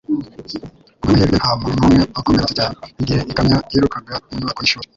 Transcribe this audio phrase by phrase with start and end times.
[0.97, 4.87] Ku bw'amahirwe nta muntu numwe wakomeretse cyane igihe ikamyo yirukaga mu nyubako y'ishuri.